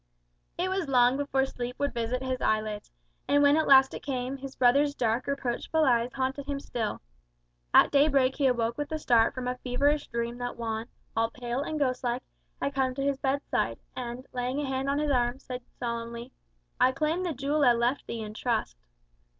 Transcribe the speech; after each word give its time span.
It 0.57 0.71
was 0.71 0.87
long 0.87 1.15
before 1.15 1.45
sleep 1.45 1.77
would 1.77 1.93
visit 1.93 2.23
his 2.23 2.41
eyelids; 2.41 2.91
and 3.27 3.43
when 3.43 3.55
at 3.55 3.67
last 3.67 3.93
it 3.93 4.01
came, 4.01 4.37
his 4.37 4.55
brother's 4.55 4.95
dark 4.95 5.27
reproachful 5.27 5.83
eyes 5.85 6.11
haunted 6.11 6.47
him 6.47 6.59
still. 6.59 7.01
At 7.71 7.91
daybreak 7.91 8.35
he 8.37 8.47
awoke 8.47 8.79
with 8.79 8.91
a 8.91 8.97
start 8.97 9.35
from 9.35 9.47
a 9.47 9.59
feverish 9.59 10.07
dream 10.07 10.39
that 10.39 10.57
Juan, 10.57 10.87
all 11.15 11.29
pale 11.29 11.61
and 11.61 11.77
ghostlike, 11.79 12.23
had 12.59 12.73
come 12.73 12.95
to 12.95 13.03
his 13.03 13.19
bedside, 13.19 13.77
and 13.95 14.25
laying 14.33 14.57
his 14.57 14.69
hand 14.69 14.89
on 14.89 14.97
his 14.97 15.11
arm, 15.11 15.37
said 15.37 15.61
solemnly, 15.77 16.31
"I 16.79 16.93
claim 16.93 17.21
the 17.21 17.31
jewel 17.33 17.63
I 17.63 17.73
left 17.73 18.07
thee 18.07 18.23
in 18.23 18.33
trust." 18.33 18.77